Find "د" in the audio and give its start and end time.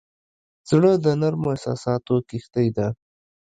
1.03-1.05